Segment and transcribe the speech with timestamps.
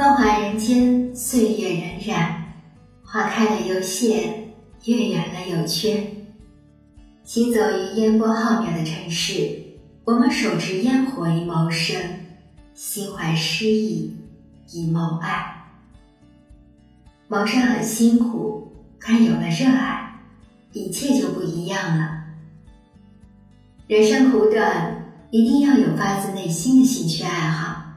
[0.00, 2.34] 人间，岁月荏苒，
[3.04, 4.48] 花开了又谢，
[4.84, 6.02] 月圆了又缺。
[7.22, 9.60] 行走于烟波浩渺的城市，
[10.04, 12.00] 我们手持烟火以谋生，
[12.72, 14.16] 心怀诗意
[14.72, 15.66] 以谋爱。
[17.28, 18.72] 谋生很辛苦，
[19.06, 20.18] 但有了热爱，
[20.72, 22.24] 一切就不一样了。
[23.86, 27.89] 人生苦短，一定要有发自内心的兴趣爱好，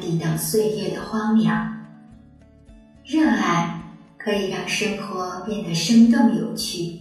[0.00, 1.72] 抵挡岁月的荒凉。
[3.04, 3.82] 热爱
[4.16, 6.98] 可以让生活变得生动有趣，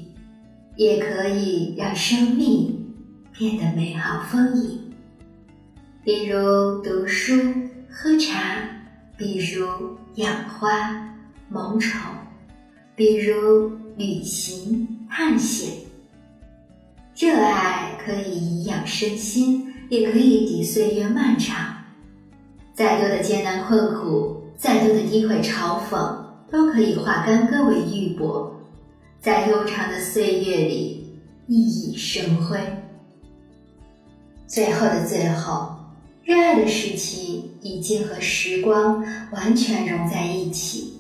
[0.75, 2.93] 也可以让生命
[3.31, 4.79] 变得美好丰盈。
[6.03, 7.33] 比如读书、
[7.89, 8.57] 喝茶，
[9.17, 11.09] 比如养花。
[11.49, 11.99] 萌宠，
[12.95, 15.71] 比如旅行、探险。
[17.16, 21.72] 热爱可以颐养身心，也可以抵岁月漫长。
[22.73, 26.17] 再多的艰难困苦，再多的诋毁嘲讽，
[26.52, 28.52] 都可以化干戈为玉帛，
[29.21, 32.57] 在悠长的岁月里熠熠生辉。
[34.47, 35.75] 最后的最后，
[36.23, 40.91] 热爱的事情已经和时光完全融在一起。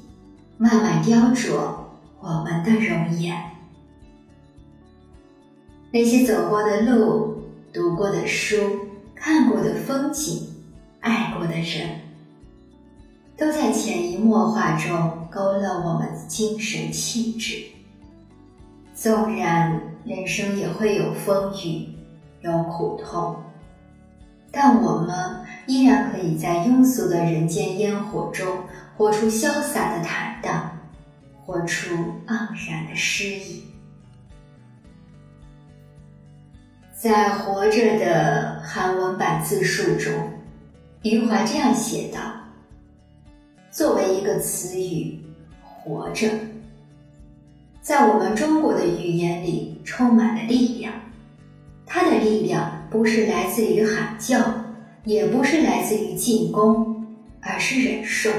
[0.55, 1.73] 慢慢雕琢
[2.21, 3.35] 我们的容颜。
[5.91, 7.43] 那些走过的路、
[7.73, 8.55] 读过的书、
[9.13, 10.47] 看过的风景、
[11.03, 11.99] 爱过的人，
[13.37, 17.61] 都在潜移默化中勾勒我们的精神气质。
[18.95, 21.89] 纵然人生也会有风雨、
[22.41, 23.35] 有苦痛，
[24.49, 25.13] 但我们
[25.67, 28.47] 依然可以在庸俗的人间烟火中。
[28.95, 30.69] 活出潇洒的坦荡，
[31.43, 31.95] 活出
[32.27, 33.63] 盎然的诗意。
[36.93, 40.13] 在活着的韩文版自述中，
[41.03, 42.21] 余华这样写道
[43.69, 45.19] ：“作为一个词语，
[45.61, 46.29] 活着，
[47.81, 50.93] 在我们中国的语言里充满了力量。
[51.85, 54.41] 它的力量不是来自于喊叫，
[55.03, 57.05] 也不是来自于进攻，
[57.41, 58.31] 而是忍受。”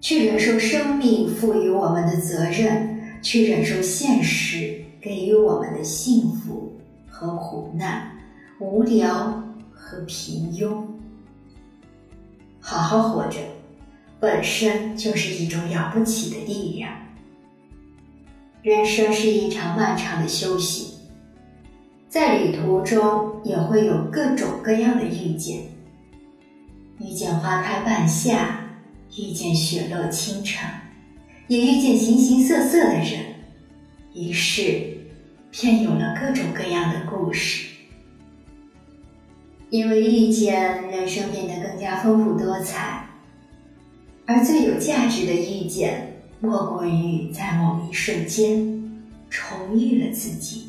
[0.00, 6.72] 去忍受生命赋予我们的责任，去忍受现实给予我们的幸福
[7.06, 8.10] 和苦难、
[8.60, 10.82] 无聊和平庸。
[12.70, 13.38] 好好活着，
[14.20, 16.92] 本身就是一种了不起的力量。
[18.60, 20.98] 人生是一场漫长的修行，
[22.10, 25.62] 在旅途中也会有各种各样的遇见，
[27.00, 28.60] 遇见花开半夏。
[29.16, 30.68] 遇见雪落倾城，
[31.46, 33.36] 也遇见形形色色的人，
[34.14, 34.98] 于是
[35.50, 37.77] 便有了各种各样的故事。
[39.70, 43.06] 因为遇见，人生变得更加丰富多彩。
[44.24, 50.67] 而最有价值的遇见，莫过于在某一瞬间重遇了自己。